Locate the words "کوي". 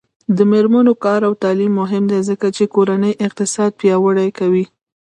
4.39-4.65